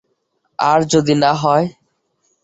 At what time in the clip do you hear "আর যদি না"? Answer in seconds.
0.59-1.31